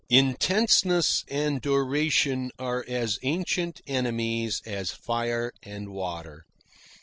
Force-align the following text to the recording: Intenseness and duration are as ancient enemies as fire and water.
Intenseness 0.09 1.23
and 1.27 1.61
duration 1.61 2.49
are 2.57 2.83
as 2.87 3.19
ancient 3.21 3.81
enemies 3.85 4.63
as 4.65 4.89
fire 4.89 5.53
and 5.61 5.89
water. 5.89 6.43